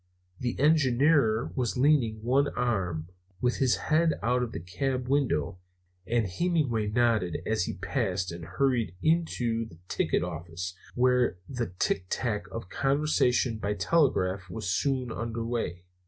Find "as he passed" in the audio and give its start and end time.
7.45-8.31